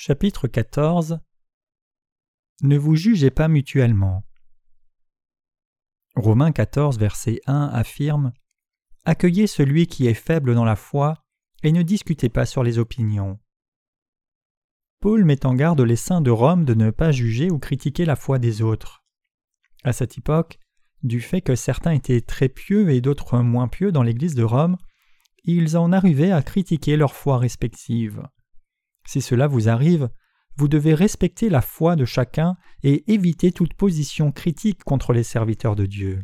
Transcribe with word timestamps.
Chapitre 0.00 0.46
14 0.46 1.18
Ne 2.62 2.78
vous 2.78 2.94
jugez 2.94 3.32
pas 3.32 3.48
mutuellement. 3.48 4.22
Romains 6.14 6.52
14, 6.52 7.00
verset 7.00 7.40
1 7.46 7.64
affirme 7.72 8.32
Accueillez 9.04 9.48
celui 9.48 9.88
qui 9.88 10.06
est 10.06 10.14
faible 10.14 10.54
dans 10.54 10.64
la 10.64 10.76
foi 10.76 11.24
et 11.64 11.72
ne 11.72 11.82
discutez 11.82 12.28
pas 12.28 12.46
sur 12.46 12.62
les 12.62 12.78
opinions. 12.78 13.40
Paul 15.00 15.24
met 15.24 15.44
en 15.44 15.54
garde 15.54 15.80
les 15.80 15.96
saints 15.96 16.20
de 16.20 16.30
Rome 16.30 16.64
de 16.64 16.74
ne 16.74 16.92
pas 16.92 17.10
juger 17.10 17.50
ou 17.50 17.58
critiquer 17.58 18.04
la 18.04 18.14
foi 18.14 18.38
des 18.38 18.62
autres. 18.62 19.02
À 19.82 19.92
cette 19.92 20.16
époque, 20.16 20.60
du 21.02 21.20
fait 21.20 21.40
que 21.40 21.56
certains 21.56 21.90
étaient 21.90 22.20
très 22.20 22.48
pieux 22.48 22.90
et 22.90 23.00
d'autres 23.00 23.40
moins 23.40 23.66
pieux 23.66 23.90
dans 23.90 24.04
l'Église 24.04 24.36
de 24.36 24.44
Rome, 24.44 24.76
ils 25.42 25.76
en 25.76 25.90
arrivaient 25.90 26.30
à 26.30 26.42
critiquer 26.42 26.96
leur 26.96 27.14
foi 27.14 27.38
respective. 27.38 28.22
Si 29.08 29.22
cela 29.22 29.46
vous 29.46 29.70
arrive, 29.70 30.10
vous 30.58 30.68
devez 30.68 30.92
respecter 30.92 31.48
la 31.48 31.62
foi 31.62 31.96
de 31.96 32.04
chacun 32.04 32.56
et 32.82 33.10
éviter 33.10 33.52
toute 33.52 33.72
position 33.72 34.32
critique 34.32 34.84
contre 34.84 35.14
les 35.14 35.22
serviteurs 35.22 35.76
de 35.76 35.86
Dieu. 35.86 36.22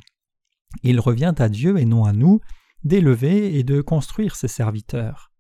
Il 0.83 1.01
revient 1.01 1.33
à 1.39 1.49
Dieu 1.49 1.79
et 1.79 1.87
non 1.87 2.05
à 2.05 2.13
nous 2.13 2.41
d'élever 2.83 3.59
et 3.59 3.63
de 3.63 3.81
construire 3.81 4.37
ses 4.37 4.49
serviteurs. 4.49 5.33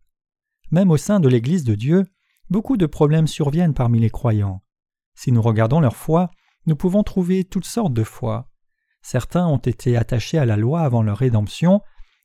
Même 0.70 0.90
au 0.90 0.96
sein 0.96 1.20
de 1.20 1.28
l'Église 1.28 1.64
de 1.64 1.74
Dieu, 1.74 2.06
beaucoup 2.48 2.78
de 2.78 2.86
problèmes 2.86 3.26
surviennent 3.26 3.74
parmi 3.74 4.00
les 4.00 4.08
croyants. 4.08 4.62
Si 5.14 5.30
nous 5.30 5.42
regardons 5.42 5.80
leur 5.80 5.96
foi, 5.96 6.30
nous 6.64 6.76
pouvons 6.76 7.02
trouver 7.02 7.44
toutes 7.44 7.66
sortes 7.66 7.92
de 7.92 8.04
foi. 8.04 8.48
Certains 9.02 9.46
ont 9.46 9.58
été 9.58 9.98
attachés 9.98 10.38
à 10.38 10.46
la 10.46 10.56
loi 10.56 10.80
avant 10.80 11.02
leur 11.02 11.18
rédemption, 11.18 11.82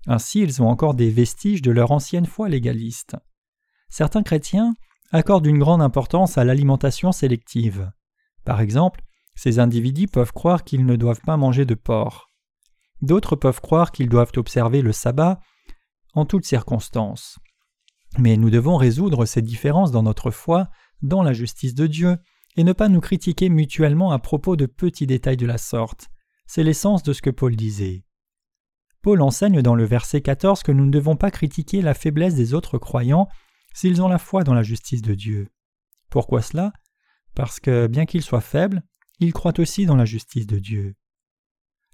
ainsi 0.07 0.39
ils 0.39 0.61
ont 0.61 0.69
encore 0.69 0.93
des 0.93 1.09
vestiges 1.09 1.61
de 1.61 1.71
leur 1.71 1.91
ancienne 1.91 2.25
foi 2.25 2.47
légaliste. 2.47 3.17
Certains 3.89 4.23
chrétiens 4.23 4.75
accordent 5.11 5.47
une 5.47 5.59
grande 5.59 5.81
importance 5.81 6.37
à 6.37 6.43
l'alimentation 6.43 7.11
sélective. 7.11 7.91
Par 8.45 8.61
exemple, 8.61 9.01
ces 9.35 9.59
individus 9.59 10.07
peuvent 10.07 10.33
croire 10.33 10.63
qu'ils 10.63 10.85
ne 10.85 10.95
doivent 10.95 11.21
pas 11.21 11.37
manger 11.37 11.65
de 11.65 11.75
porc. 11.75 12.29
D'autres 13.01 13.35
peuvent 13.35 13.61
croire 13.61 13.91
qu'ils 13.91 14.09
doivent 14.09 14.33
observer 14.35 14.81
le 14.81 14.91
sabbat 14.91 15.39
en 16.13 16.25
toutes 16.25 16.45
circonstances. 16.45 17.39
Mais 18.17 18.37
nous 18.37 18.49
devons 18.49 18.75
résoudre 18.75 19.25
ces 19.25 19.41
différences 19.41 19.91
dans 19.91 20.03
notre 20.03 20.31
foi, 20.31 20.69
dans 21.01 21.23
la 21.23 21.33
justice 21.33 21.75
de 21.75 21.87
Dieu, 21.87 22.17
et 22.57 22.63
ne 22.63 22.73
pas 22.73 22.89
nous 22.89 22.99
critiquer 22.99 23.49
mutuellement 23.49 24.11
à 24.11 24.19
propos 24.19 24.55
de 24.55 24.65
petits 24.65 25.07
détails 25.07 25.37
de 25.37 25.45
la 25.45 25.57
sorte. 25.57 26.09
C'est 26.47 26.63
l'essence 26.63 27.03
de 27.03 27.13
ce 27.13 27.21
que 27.21 27.29
Paul 27.29 27.55
disait. 27.55 28.03
Paul 29.01 29.21
enseigne 29.21 29.61
dans 29.61 29.75
le 29.75 29.85
verset 29.85 30.21
14 30.21 30.63
que 30.63 30.71
nous 30.71 30.85
ne 30.85 30.91
devons 30.91 31.15
pas 31.15 31.31
critiquer 31.31 31.81
la 31.81 31.93
faiblesse 31.93 32.35
des 32.35 32.53
autres 32.53 32.77
croyants 32.77 33.29
s'ils 33.73 34.01
ont 34.01 34.07
la 34.07 34.17
foi 34.17 34.43
dans 34.43 34.53
la 34.53 34.63
justice 34.63 35.01
de 35.01 35.13
Dieu. 35.13 35.49
Pourquoi 36.09 36.41
cela? 36.41 36.73
Parce 37.35 37.59
que, 37.59 37.87
bien 37.87 38.05
qu'ils 38.05 38.21
soient 38.21 38.41
faibles, 38.41 38.83
ils 39.19 39.33
croient 39.33 39.59
aussi 39.59 39.85
dans 39.85 39.95
la 39.95 40.05
justice 40.05 40.47
de 40.47 40.59
Dieu. 40.59 40.95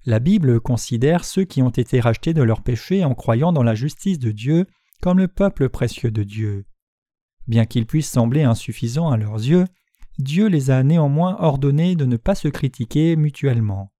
La 0.04 0.20
Bible 0.20 0.60
considère 0.60 1.24
ceux 1.24 1.44
qui 1.44 1.62
ont 1.62 1.70
été 1.70 2.00
rachetés 2.00 2.32
de 2.32 2.42
leurs 2.42 2.62
péchés 2.62 3.04
en 3.04 3.14
croyant 3.14 3.52
dans 3.52 3.64
la 3.64 3.74
justice 3.74 4.18
de 4.18 4.30
Dieu 4.30 4.66
comme 5.02 5.18
le 5.18 5.28
peuple 5.28 5.68
précieux 5.68 6.10
de 6.10 6.22
Dieu. 6.22 6.64
Bien 7.48 7.64
qu'ils 7.66 7.86
puissent 7.86 8.10
sembler 8.10 8.44
insuffisants 8.44 9.10
à 9.10 9.16
leurs 9.16 9.36
yeux, 9.36 9.64
Dieu 10.18 10.46
les 10.46 10.70
a 10.70 10.82
néanmoins 10.82 11.36
ordonnés 11.40 11.96
de 11.96 12.06
ne 12.06 12.16
pas 12.16 12.34
se 12.34 12.48
critiquer 12.48 13.16
mutuellement. 13.16 13.92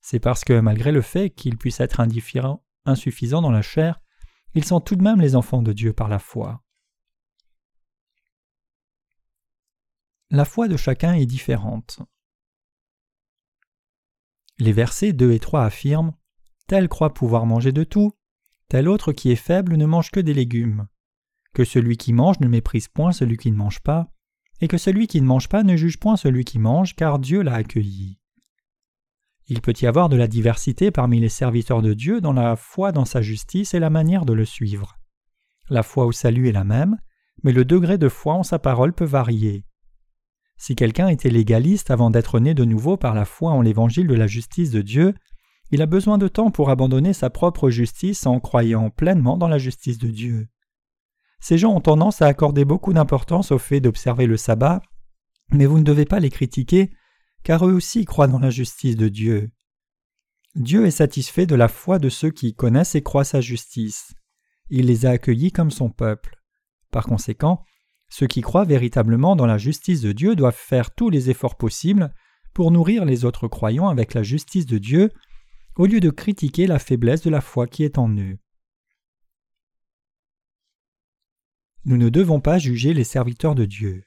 C'est 0.00 0.20
parce 0.20 0.44
que 0.44 0.60
malgré 0.60 0.92
le 0.92 1.00
fait 1.00 1.30
qu'ils 1.30 1.56
puissent 1.56 1.80
être 1.80 2.00
insuffisants 2.00 3.42
dans 3.42 3.50
la 3.50 3.62
chair, 3.62 4.00
ils 4.54 4.64
sont 4.64 4.80
tout 4.80 4.96
de 4.96 5.02
même 5.02 5.20
les 5.20 5.36
enfants 5.36 5.62
de 5.62 5.72
Dieu 5.72 5.92
par 5.92 6.08
la 6.08 6.18
foi. 6.18 6.62
La 10.34 10.46
foi 10.46 10.66
de 10.66 10.78
chacun 10.78 11.12
est 11.12 11.26
différente. 11.26 12.00
Les 14.58 14.72
versets 14.72 15.12
2 15.12 15.32
et 15.32 15.38
3 15.38 15.62
affirment 15.62 16.14
Tel 16.68 16.88
croit 16.88 17.12
pouvoir 17.12 17.44
manger 17.44 17.70
de 17.70 17.84
tout, 17.84 18.12
tel 18.70 18.88
autre 18.88 19.12
qui 19.12 19.30
est 19.30 19.36
faible 19.36 19.76
ne 19.76 19.84
mange 19.84 20.10
que 20.10 20.20
des 20.20 20.32
légumes. 20.32 20.88
Que 21.52 21.66
celui 21.66 21.98
qui 21.98 22.14
mange 22.14 22.40
ne 22.40 22.48
méprise 22.48 22.88
point 22.88 23.12
celui 23.12 23.36
qui 23.36 23.52
ne 23.52 23.58
mange 23.58 23.80
pas, 23.80 24.10
et 24.62 24.68
que 24.68 24.78
celui 24.78 25.06
qui 25.06 25.20
ne 25.20 25.26
mange 25.26 25.50
pas 25.50 25.64
ne 25.64 25.76
juge 25.76 26.00
point 26.00 26.16
celui 26.16 26.46
qui 26.46 26.58
mange, 26.58 26.96
car 26.96 27.18
Dieu 27.18 27.42
l'a 27.42 27.56
accueilli. 27.56 28.18
Il 29.48 29.60
peut 29.60 29.74
y 29.82 29.86
avoir 29.86 30.08
de 30.08 30.16
la 30.16 30.28
diversité 30.28 30.90
parmi 30.90 31.20
les 31.20 31.28
serviteurs 31.28 31.82
de 31.82 31.92
Dieu 31.92 32.22
dans 32.22 32.32
la 32.32 32.56
foi 32.56 32.90
dans 32.90 33.04
sa 33.04 33.20
justice 33.20 33.74
et 33.74 33.80
la 33.80 33.90
manière 33.90 34.24
de 34.24 34.32
le 34.32 34.46
suivre. 34.46 34.98
La 35.68 35.82
foi 35.82 36.06
au 36.06 36.12
salut 36.12 36.48
est 36.48 36.52
la 36.52 36.64
même, 36.64 36.96
mais 37.42 37.52
le 37.52 37.66
degré 37.66 37.98
de 37.98 38.08
foi 38.08 38.32
en 38.32 38.42
sa 38.42 38.58
parole 38.58 38.94
peut 38.94 39.04
varier. 39.04 39.66
Si 40.56 40.76
quelqu'un 40.76 41.08
était 41.08 41.30
légaliste 41.30 41.90
avant 41.90 42.10
d'être 42.10 42.38
né 42.38 42.54
de 42.54 42.64
nouveau 42.64 42.96
par 42.96 43.14
la 43.14 43.24
foi 43.24 43.50
en 43.52 43.62
l'évangile 43.62 44.06
de 44.06 44.14
la 44.14 44.26
justice 44.26 44.70
de 44.70 44.82
Dieu, 44.82 45.14
il 45.70 45.82
a 45.82 45.86
besoin 45.86 46.18
de 46.18 46.28
temps 46.28 46.50
pour 46.50 46.70
abandonner 46.70 47.12
sa 47.12 47.30
propre 47.30 47.70
justice 47.70 48.26
en 48.26 48.40
croyant 48.40 48.90
pleinement 48.90 49.38
dans 49.38 49.48
la 49.48 49.58
justice 49.58 49.98
de 49.98 50.08
Dieu. 50.08 50.48
Ces 51.40 51.58
gens 51.58 51.74
ont 51.74 51.80
tendance 51.80 52.22
à 52.22 52.26
accorder 52.26 52.64
beaucoup 52.64 52.92
d'importance 52.92 53.50
au 53.50 53.58
fait 53.58 53.80
d'observer 53.80 54.26
le 54.26 54.36
sabbat, 54.36 54.80
mais 55.50 55.66
vous 55.66 55.78
ne 55.78 55.84
devez 55.84 56.04
pas 56.04 56.20
les 56.20 56.30
critiquer, 56.30 56.90
car 57.42 57.66
eux 57.66 57.72
aussi 57.72 58.04
croient 58.04 58.28
dans 58.28 58.38
la 58.38 58.50
justice 58.50 58.96
de 58.96 59.08
Dieu. 59.08 59.50
Dieu 60.54 60.86
est 60.86 60.92
satisfait 60.92 61.46
de 61.46 61.54
la 61.54 61.68
foi 61.68 61.98
de 61.98 62.10
ceux 62.10 62.30
qui 62.30 62.54
connaissent 62.54 62.94
et 62.94 63.02
croient 63.02 63.24
sa 63.24 63.40
justice. 63.40 64.14
Il 64.68 64.86
les 64.86 65.06
a 65.06 65.10
accueillis 65.10 65.50
comme 65.50 65.70
son 65.70 65.90
peuple. 65.90 66.36
Par 66.90 67.06
conséquent, 67.06 67.64
ceux 68.12 68.26
qui 68.26 68.42
croient 68.42 68.66
véritablement 68.66 69.36
dans 69.36 69.46
la 69.46 69.56
justice 69.56 70.02
de 70.02 70.12
Dieu 70.12 70.36
doivent 70.36 70.54
faire 70.54 70.94
tous 70.94 71.08
les 71.08 71.30
efforts 71.30 71.56
possibles 71.56 72.12
pour 72.52 72.70
nourrir 72.70 73.06
les 73.06 73.24
autres 73.24 73.48
croyants 73.48 73.88
avec 73.88 74.12
la 74.12 74.22
justice 74.22 74.66
de 74.66 74.76
Dieu, 74.76 75.10
au 75.76 75.86
lieu 75.86 75.98
de 75.98 76.10
critiquer 76.10 76.66
la 76.66 76.78
faiblesse 76.78 77.22
de 77.22 77.30
la 77.30 77.40
foi 77.40 77.66
qui 77.66 77.84
est 77.84 77.96
en 77.96 78.14
eux. 78.18 78.36
Nous 81.86 81.96
ne 81.96 82.10
devons 82.10 82.42
pas 82.42 82.58
juger 82.58 82.92
les 82.92 83.04
serviteurs 83.04 83.54
de 83.54 83.64
Dieu. 83.64 84.04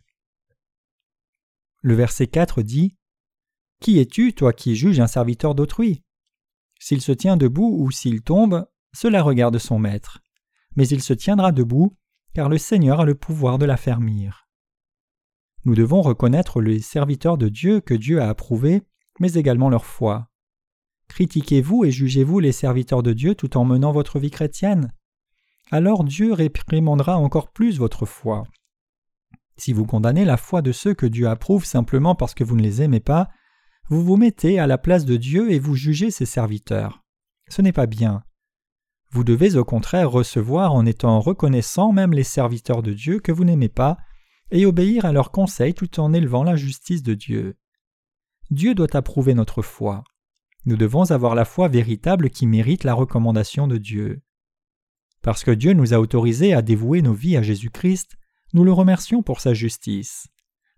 Le 1.82 1.96
verset 1.96 2.28
4 2.28 2.62
dit 2.62 2.96
Qui 3.80 3.98
es-tu, 3.98 4.34
toi 4.36 4.54
qui 4.54 4.76
juges 4.76 5.00
un 5.00 5.08
serviteur 5.08 5.56
d'autrui? 5.56 6.04
S'il 6.80 7.02
se 7.02 7.12
tient 7.12 7.38
debout 7.38 7.76
ou 7.80 7.90
s'il 7.90 8.22
tombe, 8.22 8.68
cela 8.94 9.24
regarde 9.24 9.58
son 9.58 9.80
maître. 9.80 10.20
Mais 10.76 10.88
il 10.88 11.02
se 11.02 11.14
tiendra 11.14 11.52
debout 11.52 11.98
car 12.36 12.50
le 12.50 12.58
Seigneur 12.58 13.00
a 13.00 13.06
le 13.06 13.16
pouvoir 13.16 13.58
de 13.58 13.66
l'affermir. 13.66 14.50
Nous 15.64 15.74
devons 15.74 16.02
reconnaître 16.02 16.62
les 16.62 16.82
serviteurs 16.82 17.38
de 17.38 17.48
Dieu 17.48 17.80
que 17.80 17.94
Dieu 17.94 18.22
a 18.22 18.28
approuvés, 18.28 18.84
mais 19.22 19.34
également 19.34 19.70
leur 19.70 19.86
foi. 19.86 20.28
Critiquez-vous 21.08 21.86
et 21.86 21.92
jugez-vous 21.92 22.40
les 22.40 22.52
serviteurs 22.52 23.04
de 23.04 23.14
Dieu 23.14 23.36
tout 23.36 23.56
en 23.58 23.64
menant 23.64 23.94
votre 23.94 24.20
vie 24.20 24.32
chrétienne? 24.32 24.92
Alors 25.72 26.04
Dieu 26.04 26.34
réprimandera 26.34 27.18
encore 27.18 27.52
plus 27.52 27.80
votre 27.80 28.06
foi. 28.06 28.44
Si 29.56 29.72
vous 29.72 29.86
condamnez 29.86 30.26
la 30.26 30.38
foi 30.38 30.62
de 30.62 30.74
ceux 30.74 30.94
que 30.94 31.06
Dieu 31.06 31.30
approuve 31.30 31.64
simplement 31.64 32.16
parce 32.16 32.34
que 32.34 32.44
vous 32.44 32.58
ne 32.58 32.62
les 32.62 32.82
aimez 32.82 33.00
pas, 33.00 33.30
vous 33.88 34.04
vous 34.04 34.18
mettez 34.18 34.60
à 34.60 34.68
la 34.68 34.78
place 34.78 35.06
de 35.06 35.16
Dieu 35.16 35.52
et 35.52 35.60
vous 35.60 35.76
jugez 35.76 36.12
ses 36.12 36.26
serviteurs. 36.26 37.02
Ce 37.48 37.62
n'est 37.62 37.72
pas 37.72 37.86
bien. 37.86 38.24
Vous 39.16 39.24
devez 39.24 39.56
au 39.56 39.64
contraire 39.64 40.12
recevoir 40.12 40.74
en 40.74 40.86
étant 40.86 41.22
reconnaissant 41.22 41.94
même 41.94 42.12
les 42.12 42.26
serviteurs 42.26 42.84
de 42.84 42.92
Dieu 42.92 43.22
que 43.22 43.32
vous 43.32 43.46
n'aimez 43.46 43.70
pas, 43.70 43.96
et 44.52 44.66
obéir 44.66 45.06
à 45.06 45.14
leurs 45.14 45.32
conseils 45.32 45.74
tout 45.74 46.02
en 46.02 46.12
élevant 46.12 46.44
la 46.44 46.58
justice 46.58 47.02
de 47.02 47.14
Dieu. 47.14 47.56
Dieu 48.52 48.76
doit 48.76 48.94
approuver 48.94 49.34
notre 49.34 49.62
foi. 49.62 50.04
Nous 50.66 50.76
devons 50.76 51.12
avoir 51.12 51.34
la 51.34 51.46
foi 51.46 51.70
véritable 51.70 52.30
qui 52.30 52.46
mérite 52.46 52.84
la 52.84 52.94
recommandation 52.94 53.70
de 53.70 53.78
Dieu. 53.78 54.22
Parce 55.22 55.46
que 55.46 55.52
Dieu 55.52 55.72
nous 55.72 55.94
a 55.94 56.00
autorisés 56.02 56.54
à 56.54 56.62
dévouer 56.62 57.02
nos 57.02 57.14
vies 57.14 57.38
à 57.38 57.42
Jésus-Christ, 57.42 58.18
nous 58.52 58.66
le 58.66 58.74
remercions 58.74 59.24
pour 59.24 59.40
sa 59.40 59.54
justice. 59.54 60.28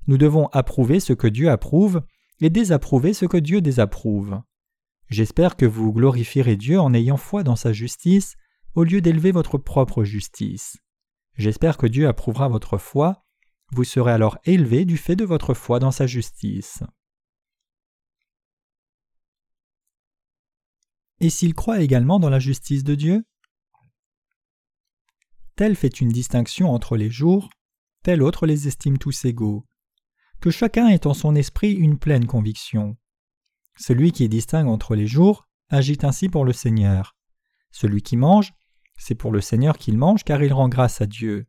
Nous 0.06 0.20
devons 0.20 0.46
approuver 0.50 1.00
ce 1.00 1.14
que 1.14 1.26
Dieu 1.26 1.50
approuve 1.50 2.04
et 2.40 2.52
désapprouver 2.52 3.16
ce 3.16 3.26
que 3.26 3.38
Dieu 3.38 3.62
désapprouve. 3.62 4.40
J'espère 5.10 5.56
que 5.56 5.66
vous 5.66 5.94
glorifierez 5.94 6.58
Dieu 6.58 6.80
en 6.80 6.94
ayant 6.94 7.18
foi 7.18 7.44
dans 7.44 7.56
sa 7.56 7.72
justice 7.72 8.36
au 8.76 8.84
lieu 8.84 9.02
d'élever 9.02 9.32
votre 9.32 9.58
propre 9.58 10.04
justice. 10.04 10.78
J'espère 11.36 11.78
que 11.78 11.88
Dieu 11.88 12.08
approuvera 12.08 12.50
votre 12.50 12.78
foi, 12.78 13.26
vous 13.72 13.84
serez 13.84 14.12
alors 14.12 14.38
élevé 14.44 14.86
du 14.86 14.98
fait 14.98 15.16
de 15.16 15.26
votre 15.26 15.54
foi 15.54 15.80
dans 15.80 15.92
sa 15.92 16.08
justice. 16.08 16.84
Et 21.20 21.30
s'il 21.30 21.54
croit 21.54 21.82
également 21.82 22.20
dans 22.20 22.30
la 22.30 22.40
justice 22.40 22.84
de 22.84 22.96
Dieu? 22.96 23.26
Tel 25.56 25.76
fait 25.76 26.02
une 26.02 26.10
distinction 26.10 26.72
entre 26.72 26.98
les 26.98 27.10
jours, 27.10 27.50
tel 28.04 28.22
autre 28.22 28.46
les 28.46 28.68
estime 28.68 28.98
tous 28.98 29.26
égaux. 29.26 29.66
Que 30.40 30.52
chacun 30.52 30.88
ait 30.90 31.08
en 31.08 31.16
son 31.16 31.34
esprit 31.34 31.74
une 31.74 31.98
pleine 31.98 32.28
conviction. 32.28 32.96
Celui 33.78 34.12
qui 34.12 34.28
distingue 34.30 34.68
entre 34.68 34.96
les 34.96 35.08
jours 35.08 35.48
agit 35.70 35.98
ainsi 36.04 36.30
pour 36.30 36.46
le 36.46 36.54
Seigneur. 36.54 37.16
Celui 37.72 38.02
qui 38.02 38.18
mange, 38.18 38.54
c'est 38.98 39.16
pour 39.16 39.32
le 39.32 39.42
Seigneur 39.42 39.78
qu'il 39.78 39.98
mange 39.98 40.24
car 40.24 40.42
il 40.44 40.54
rend 40.54 40.70
grâce 40.70 41.02
à 41.02 41.06
Dieu. 41.06 41.46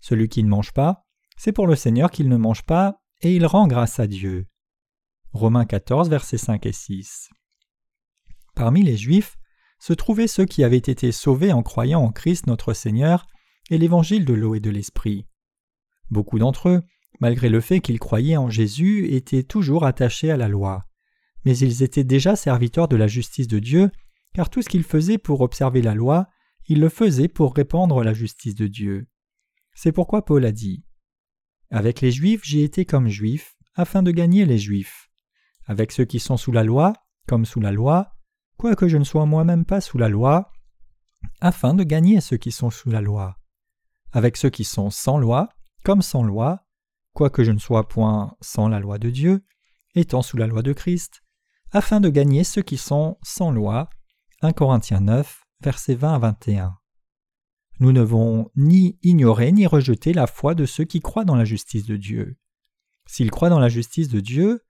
Celui 0.00 0.28
qui 0.28 0.42
ne 0.42 0.48
mange 0.48 0.72
pas, 0.72 1.06
C'est 1.36 1.52
pour 1.52 1.66
le 1.66 1.74
Seigneur 1.74 2.10
qu'il 2.10 2.28
ne 2.28 2.36
mange 2.36 2.62
pas, 2.62 3.00
et 3.20 3.34
il 3.34 3.46
rend 3.46 3.66
grâce 3.66 3.98
à 3.98 4.06
Dieu. 4.06 4.46
Romains 5.32 5.64
14, 5.64 6.10
versets 6.10 6.38
5 6.38 6.66
et 6.66 6.72
6. 6.72 7.30
Parmi 8.54 8.82
les 8.82 8.96
Juifs 8.96 9.38
se 9.80 9.92
trouvaient 9.92 10.28
ceux 10.28 10.44
qui 10.44 10.62
avaient 10.62 10.76
été 10.76 11.10
sauvés 11.10 11.52
en 11.52 11.62
croyant 11.62 12.02
en 12.02 12.12
Christ 12.12 12.46
notre 12.46 12.74
Seigneur 12.74 13.26
et 13.70 13.78
l'évangile 13.78 14.24
de 14.24 14.34
l'eau 14.34 14.54
et 14.54 14.60
de 14.60 14.70
l'esprit. 14.70 15.26
Beaucoup 16.10 16.38
d'entre 16.38 16.68
eux, 16.68 16.82
malgré 17.20 17.48
le 17.48 17.60
fait 17.60 17.80
qu'ils 17.80 17.98
croyaient 17.98 18.36
en 18.36 18.50
Jésus, 18.50 19.12
étaient 19.14 19.42
toujours 19.42 19.84
attachés 19.84 20.30
à 20.30 20.36
la 20.36 20.48
loi. 20.48 20.84
Mais 21.44 21.56
ils 21.58 21.82
étaient 21.82 22.04
déjà 22.04 22.36
serviteurs 22.36 22.88
de 22.88 22.96
la 22.96 23.06
justice 23.06 23.48
de 23.48 23.58
Dieu, 23.58 23.90
car 24.34 24.50
tout 24.50 24.62
ce 24.62 24.68
qu'ils 24.68 24.84
faisaient 24.84 25.18
pour 25.18 25.40
observer 25.40 25.82
la 25.82 25.94
loi, 25.94 26.28
ils 26.68 26.80
le 26.80 26.88
faisaient 26.88 27.28
pour 27.28 27.54
répandre 27.54 28.02
la 28.02 28.14
justice 28.14 28.54
de 28.54 28.66
Dieu. 28.66 29.08
C'est 29.74 29.92
pourquoi 29.92 30.24
Paul 30.24 30.44
a 30.44 30.52
dit 30.52 30.84
Avec 31.70 32.00
les 32.00 32.12
Juifs 32.12 32.42
j'ai 32.44 32.62
été 32.62 32.84
comme 32.84 33.08
Juif, 33.08 33.56
afin 33.74 34.02
de 34.02 34.10
gagner 34.10 34.44
les 34.44 34.58
Juifs. 34.58 35.10
Avec 35.66 35.92
ceux 35.92 36.04
qui 36.04 36.20
sont 36.20 36.36
sous 36.36 36.52
la 36.52 36.64
loi, 36.64 36.92
comme 37.26 37.44
sous 37.44 37.60
la 37.60 37.72
loi, 37.72 38.14
quoique 38.56 38.88
je 38.88 38.96
ne 38.96 39.04
sois 39.04 39.26
moi-même 39.26 39.64
pas 39.64 39.80
sous 39.80 39.98
la 39.98 40.08
loi, 40.08 40.52
afin 41.40 41.74
de 41.74 41.84
gagner 41.84 42.20
ceux 42.20 42.36
qui 42.36 42.52
sont 42.52 42.70
sous 42.70 42.90
la 42.90 43.00
loi. 43.00 43.38
Avec 44.12 44.36
ceux 44.36 44.50
qui 44.50 44.64
sont 44.64 44.90
sans 44.90 45.18
loi, 45.18 45.48
comme 45.84 46.02
sans 46.02 46.22
loi, 46.22 46.64
quoique 47.12 47.44
je 47.44 47.52
ne 47.52 47.58
sois 47.58 47.88
point 47.88 48.36
sans 48.40 48.68
la 48.68 48.80
loi 48.80 48.98
de 48.98 49.10
Dieu, 49.10 49.44
étant 49.94 50.22
sous 50.22 50.36
la 50.36 50.46
loi 50.46 50.62
de 50.62 50.72
Christ, 50.72 51.21
afin 51.72 52.00
de 52.00 52.08
gagner 52.08 52.44
ceux 52.44 52.62
qui 52.62 52.76
sont 52.76 53.18
sans 53.22 53.50
loi. 53.50 53.88
1 54.42 54.52
Corinthiens 54.52 55.00
9, 55.00 55.44
versets 55.60 55.94
20 55.94 56.14
à 56.14 56.18
21. 56.18 56.78
Nous 57.80 57.92
ne 57.92 58.00
devons 58.00 58.50
ni 58.54 58.98
ignorer 59.02 59.50
ni 59.52 59.66
rejeter 59.66 60.12
la 60.12 60.26
foi 60.26 60.54
de 60.54 60.66
ceux 60.66 60.84
qui 60.84 61.00
croient 61.00 61.24
dans 61.24 61.36
la 61.36 61.44
justice 61.44 61.86
de 61.86 61.96
Dieu. 61.96 62.36
S'ils 63.06 63.30
croient 63.30 63.48
dans 63.48 63.58
la 63.58 63.68
justice 63.68 64.08
de 64.08 64.20
Dieu, 64.20 64.64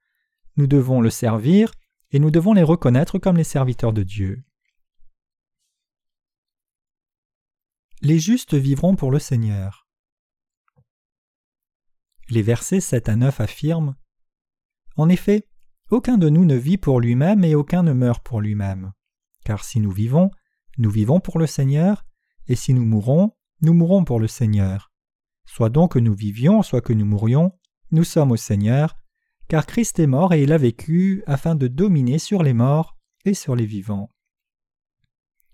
nous 0.55 0.67
devons 0.67 1.01
le 1.01 1.09
servir 1.09 1.71
et 2.11 2.19
nous 2.19 2.31
devons 2.31 2.53
les 2.53 2.63
reconnaître 2.63 3.19
comme 3.19 3.37
les 3.37 3.43
serviteurs 3.43 3.93
de 3.93 4.03
Dieu. 4.03 4.43
Les 8.01 8.19
justes 8.19 8.53
vivront 8.53 8.95
pour 8.95 9.11
le 9.11 9.19
Seigneur. 9.19 9.87
Les 12.29 12.41
versets 12.41 12.81
7 12.81 13.09
à 13.09 13.15
9 13.15 13.41
affirment 13.41 13.95
En 14.97 15.09
effet, 15.09 15.47
aucun 15.93 16.17
de 16.17 16.27
nous 16.27 16.43
ne 16.43 16.55
vit 16.55 16.77
pour 16.77 16.99
lui-même 16.99 17.43
et 17.43 17.53
aucun 17.53 17.83
ne 17.83 17.93
meurt 17.93 18.23
pour 18.25 18.41
lui-même. 18.41 18.93
Car 19.45 19.63
si 19.63 19.79
nous 19.79 19.91
vivons, 19.91 20.31
nous 20.79 20.89
vivons 20.89 21.19
pour 21.19 21.37
le 21.37 21.45
Seigneur, 21.45 22.03
et 22.47 22.55
si 22.55 22.73
nous 22.73 22.83
mourons, 22.83 23.33
nous 23.61 23.73
mourrons 23.73 24.03
pour 24.03 24.19
le 24.19 24.27
Seigneur. 24.27 24.91
Soit 25.45 25.69
donc 25.69 25.93
que 25.93 25.99
nous 25.99 26.15
vivions, 26.15 26.63
soit 26.63 26.81
que 26.81 26.93
nous 26.93 27.05
mourions, 27.05 27.51
nous 27.91 28.03
sommes 28.03 28.31
au 28.31 28.37
Seigneur, 28.37 28.97
car 29.47 29.67
Christ 29.67 29.99
est 29.99 30.07
mort 30.07 30.33
et 30.33 30.41
il 30.41 30.51
a 30.51 30.57
vécu 30.57 31.23
afin 31.27 31.53
de 31.53 31.67
dominer 31.67 32.17
sur 32.17 32.41
les 32.41 32.53
morts 32.53 32.97
et 33.25 33.35
sur 33.35 33.55
les 33.55 33.67
vivants. 33.67 34.09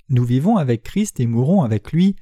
Nous 0.07 0.23
vivons 0.23 0.55
avec 0.55 0.83
Christ 0.83 1.19
et 1.19 1.27
mourons 1.27 1.63
avec 1.63 1.91
lui, 1.91 2.15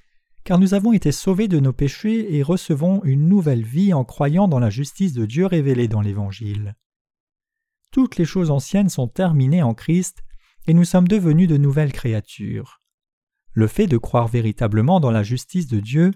car 0.44 0.58
nous 0.58 0.74
avons 0.74 0.92
été 0.92 1.12
sauvés 1.12 1.48
de 1.48 1.60
nos 1.60 1.74
péchés 1.74 2.36
et 2.36 2.42
recevons 2.42 3.04
une 3.04 3.28
nouvelle 3.28 3.64
vie 3.64 3.94
en 3.94 4.04
croyant 4.04 4.48
dans 4.48 4.60
la 4.60 4.72
justice 4.72 5.14
de 5.14 5.28
Dieu 5.28 5.46
révélée 5.46 5.88
dans 5.88 6.02
l'Évangile. 6.02 6.76
Toutes 7.98 8.18
les 8.18 8.26
choses 8.26 8.52
anciennes 8.52 8.90
sont 8.90 9.08
terminées 9.08 9.64
en 9.64 9.74
Christ, 9.74 10.24
et 10.68 10.76
nous 10.76 10.84
sommes 10.84 11.08
devenus 11.08 11.48
de 11.48 11.58
nouvelles 11.58 11.92
créatures. 11.92 12.80
Le 13.54 13.66
fait 13.66 13.88
de 13.88 13.98
croire 13.98 14.28
véritablement 14.28 15.00
dans 15.00 15.10
la 15.10 15.24
justice 15.24 15.66
de 15.66 15.80
Dieu 15.80 16.12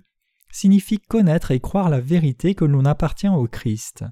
signifie 0.52 1.00
connaître 1.00 1.50
et 1.50 1.60
croire 1.60 1.90
la 1.90 2.00
vérité 2.00 2.54
que 2.54 2.66
l'on 2.66 2.86
appartient 2.86 3.28
au 3.28 3.48
Christ. 3.48 4.06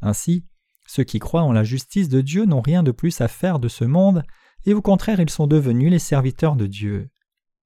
Ainsi, 0.00 0.46
ceux 0.86 1.04
qui 1.04 1.18
croient 1.18 1.42
en 1.42 1.52
la 1.52 1.62
justice 1.62 2.08
de 2.08 2.22
Dieu 2.22 2.46
n'ont 2.46 2.62
rien 2.62 2.82
de 2.82 2.90
plus 2.90 3.20
à 3.20 3.28
faire 3.28 3.58
de 3.58 3.68
ce 3.68 3.84
monde, 3.84 4.22
et 4.64 4.72
au 4.72 4.80
contraire 4.80 5.20
ils 5.20 5.28
sont 5.28 5.46
devenus 5.46 5.90
les 5.90 5.98
serviteurs 5.98 6.56
de 6.56 6.66
Dieu. 6.66 7.10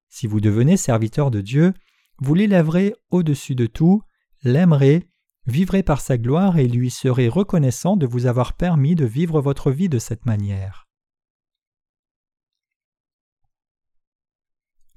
Si 0.08 0.26
vous 0.26 0.41
devenez 0.41 0.76
serviteur 0.76 1.31
de 1.31 1.43
Dieu, 1.43 1.75
vous 2.19 2.34
l'élèverez 2.34 2.93
au-dessus 3.12 3.55
de 3.55 3.67
tout, 3.67 4.02
l'aimerez, 4.43 5.08
vivrez 5.49 5.83
par 5.83 6.00
sa 6.00 6.19
gloire 6.19 6.59
et 6.59 6.69
lui 6.69 6.91
serez 6.91 7.29
reconnaissant 7.29 7.97
de 7.97 8.06
vous 8.06 8.27
avoir 8.27 8.53
permis 8.53 8.95
de 8.95 9.06
vivre 9.06 9.41
votre 9.41 9.71
vie 9.71 9.89
de 9.89 9.99
cette 9.99 10.27
manière. 10.27 10.87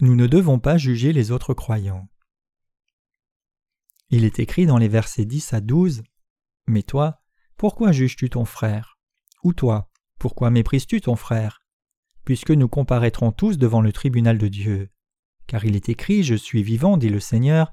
Nous 0.01 0.15
ne 0.15 0.27
devons 0.27 0.59
pas 0.59 0.77
juger 0.77 1.13
les 1.13 1.31
autres 1.31 1.53
croyants. 1.53 2.09
Il 4.09 4.25
est 4.25 4.39
écrit 4.39 4.65
dans 4.65 4.77
les 4.77 4.89
versets 4.89 5.25
10 5.25 5.53
à 5.53 5.61
12 5.61 6.03
Mais 6.67 6.83
toi, 6.83 7.21
pourquoi 7.55 7.91
juges-tu 7.91 8.29
ton 8.29 8.43
frère? 8.43 8.97
Ou 9.43 9.53
toi, 9.53 9.89
pourquoi 10.19 10.49
méprises-tu 10.49 10.99
ton 10.99 11.15
frère? 11.15 11.61
Puisque 12.25 12.51
nous 12.51 12.67
comparaîtrons 12.67 13.31
tous 13.31 13.57
devant 13.57 13.81
le 13.81 13.93
tribunal 13.93 14.37
de 14.37 14.47
Dieu. 14.47 14.89
Car 15.47 15.63
il 15.63 15.75
est 15.75 15.89
écrit 15.89 16.23
Je 16.23 16.35
suis 16.35 16.61
vivant, 16.61 16.97
dit 16.97 17.09
le 17.09 17.19
Seigneur, 17.19 17.71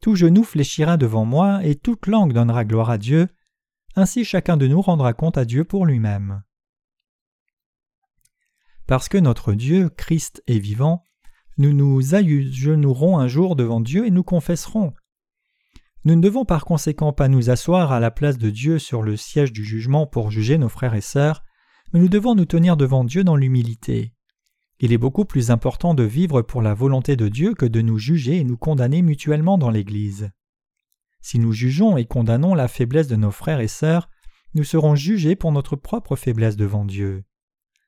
tout 0.00 0.14
genou 0.14 0.44
fléchira 0.44 0.96
devant 0.96 1.24
moi 1.24 1.64
et 1.64 1.74
toute 1.74 2.06
langue 2.06 2.32
donnera 2.32 2.64
gloire 2.64 2.90
à 2.90 2.98
Dieu, 2.98 3.28
ainsi 3.96 4.24
chacun 4.24 4.56
de 4.56 4.66
nous 4.66 4.80
rendra 4.80 5.12
compte 5.12 5.38
à 5.38 5.44
Dieu 5.44 5.64
pour 5.64 5.86
lui-même. 5.86 6.42
Parce 8.86 9.08
que 9.08 9.18
notre 9.18 9.52
Dieu, 9.52 9.88
Christ, 9.88 10.42
est 10.46 10.58
vivant, 10.58 11.04
nous 11.58 11.72
nous 11.72 12.14
agenouillerons 12.14 13.18
un 13.18 13.28
jour 13.28 13.56
devant 13.56 13.80
Dieu 13.80 14.06
et 14.06 14.10
nous 14.10 14.24
confesserons 14.24 14.94
nous 16.04 16.16
ne 16.16 16.22
devons 16.22 16.46
par 16.46 16.64
conséquent 16.64 17.12
pas 17.12 17.28
nous 17.28 17.50
asseoir 17.50 17.92
à 17.92 18.00
la 18.00 18.10
place 18.10 18.38
de 18.38 18.48
Dieu 18.48 18.78
sur 18.78 19.02
le 19.02 19.18
siège 19.18 19.52
du 19.52 19.64
jugement 19.64 20.06
pour 20.06 20.30
juger 20.30 20.56
nos 20.56 20.70
frères 20.70 20.94
et 20.94 21.02
sœurs, 21.02 21.44
mais 21.92 22.00
nous 22.00 22.08
devons 22.08 22.34
nous 22.34 22.46
tenir 22.46 22.78
devant 22.78 23.04
Dieu 23.04 23.22
dans 23.22 23.36
l'humilité. 23.36 24.14
Il 24.82 24.94
est 24.94 24.98
beaucoup 24.98 25.26
plus 25.26 25.50
important 25.50 25.92
de 25.92 26.02
vivre 26.02 26.40
pour 26.40 26.62
la 26.62 26.72
volonté 26.72 27.14
de 27.14 27.28
Dieu 27.28 27.52
que 27.52 27.66
de 27.66 27.82
nous 27.82 27.98
juger 27.98 28.38
et 28.38 28.44
nous 28.44 28.56
condamner 28.56 29.02
mutuellement 29.02 29.58
dans 29.58 29.68
l'Église. 29.68 30.30
Si 31.20 31.38
nous 31.38 31.52
jugeons 31.52 31.98
et 31.98 32.06
condamnons 32.06 32.54
la 32.54 32.66
faiblesse 32.66 33.06
de 33.06 33.16
nos 33.16 33.30
frères 33.30 33.60
et 33.60 33.68
sœurs, 33.68 34.08
nous 34.54 34.64
serons 34.64 34.94
jugés 34.94 35.36
pour 35.36 35.52
notre 35.52 35.76
propre 35.76 36.16
faiblesse 36.16 36.56
devant 36.56 36.86
Dieu. 36.86 37.24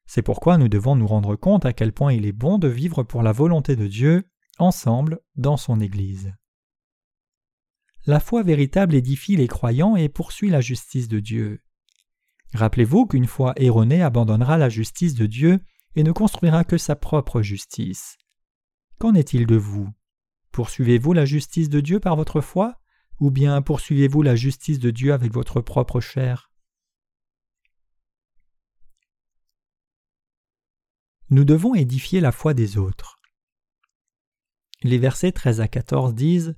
C'est 0.05 0.21
pourquoi 0.21 0.59
nous 0.59 0.69
devons 0.69 0.95
nous 0.95 1.07
rendre 1.07 1.35
compte 1.35 1.65
à 1.65 1.73
quel 1.73 1.93
point 1.93 2.13
il 2.13 2.27
est 2.27 2.33
bon 2.33 2.59
de 2.59 2.69
vivre 2.69 3.03
pour 3.03 3.23
la 3.23 3.33
volonté 3.33 3.75
de 3.75 3.87
Dieu, 3.87 4.29
ensemble, 4.59 5.21
dans 5.35 5.57
son 5.57 5.81
Église. 5.81 6.35
La 8.05 8.21
foi 8.21 8.43
véritable 8.43 8.95
édifie 8.95 9.37
les 9.37 9.49
croyants 9.49 9.97
et 9.97 10.11
poursuit 10.11 10.51
la 10.51 10.61
justice 10.61 11.09
de 11.09 11.21
Dieu. 11.21 11.63
Rappelez-vous 12.53 13.07
qu'une 13.07 13.27
foi 13.27 13.55
erronée 13.57 14.03
abandonnera 14.03 14.59
la 14.59 14.69
justice 14.69 15.15
de 15.15 15.25
Dieu 15.25 15.61
et 15.95 16.03
ne 16.03 16.13
construira 16.13 16.65
que 16.65 16.79
sa 16.79 16.97
propre 16.97 17.43
justice. 17.43 18.17
Qu'en 18.99 19.15
est-il 19.15 19.47
de 19.47 19.57
vous? 19.57 19.89
Poursuivez-vous 20.53 21.13
la 21.13 21.25
justice 21.25 21.69
de 21.69 21.81
Dieu 21.81 22.01
par 22.01 22.17
votre 22.17 22.41
foi 22.41 22.81
ou 23.21 23.31
bien 23.31 23.63
poursuivez-vous 23.63 24.23
la 24.23 24.37
justice 24.37 24.79
de 24.79 24.91
Dieu 24.91 25.13
avec 25.13 25.33
votre 25.33 25.61
propre 25.61 26.01
chair? 26.01 26.51
Nous 31.31 31.45
devons 31.45 31.75
édifier 31.75 32.21
la 32.21 32.33
foi 32.33 32.53
des 32.53 32.77
autres. 32.77 33.19
Les 34.83 34.99
versets 34.99 35.33
13 35.33 35.61
à 35.61 35.69
14 35.69 36.15
disent 36.15 36.57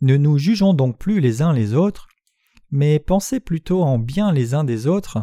ne 0.00 0.16
nous 0.16 0.36
jugeons 0.36 0.74
donc 0.74 0.98
plus 0.98 1.20
les 1.20 1.40
uns 1.40 1.54
les 1.54 1.72
autres, 1.72 2.08
mais 2.70 2.98
pensez 2.98 3.40
plutôt 3.40 3.82
en 3.82 3.98
bien 3.98 4.30
les 4.30 4.52
uns 4.52 4.64
des 4.64 4.86
autres, 4.86 5.18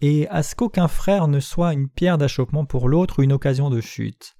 et 0.00 0.28
à 0.28 0.42
ce 0.42 0.54
qu'aucun 0.54 0.88
frère 0.88 1.28
ne 1.28 1.40
soit 1.40 1.72
une 1.72 1.88
pierre 1.88 2.18
d'achoppement 2.18 2.64
pour 2.64 2.88
l'autre 2.88 3.20
ou 3.20 3.22
une 3.22 3.32
occasion 3.32 3.70
de 3.70 3.80
chute. 3.80 4.36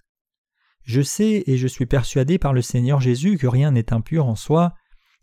Je 0.83 1.03
sais 1.03 1.45
et 1.47 1.57
je 1.57 1.67
suis 1.67 1.87
persuadé 1.87 2.39
par 2.39 2.53
le 2.53 2.63
Seigneur 2.63 3.01
Jésus 3.01 3.39
que 3.39 3.47
rien 3.47 3.73
n'est 3.73 3.93
impur 3.93 4.27
en 4.27 4.37
soi, 4.37 4.75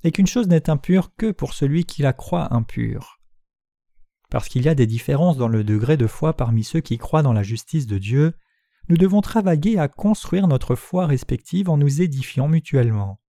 et 0.04 0.12
qu'une 0.12 0.28
chose 0.28 0.48
n'est 0.48 0.70
impure 0.70 1.16
que 1.16 1.32
pour 1.32 1.54
celui 1.54 1.86
qui 1.86 2.02
la 2.02 2.12
croit 2.12 2.54
impure. 2.54 3.22
Parce 4.30 4.50
qu'il 4.50 4.64
y 4.64 4.70
a 4.70 4.76
des 4.76 4.88
différences 4.88 5.38
dans 5.38 5.48
le 5.48 5.64
degré 5.64 5.96
de 5.96 6.08
foi 6.08 6.34
parmi 6.34 6.64
ceux 6.64 6.82
qui 6.82 6.98
croient 6.98 7.24
dans 7.24 7.34
la 7.34 7.44
justice 7.44 7.88
de 7.88 7.98
Dieu, 7.98 8.34
nous 8.90 8.98
devons 8.98 9.22
travailler 9.22 9.80
à 9.80 9.88
construire 9.88 10.48
notre 10.48 10.76
foi 10.76 11.06
respective 11.06 11.70
en 11.70 11.78
nous 11.78 12.02
édifiant 12.02 12.50
mutuellement. 12.50 13.22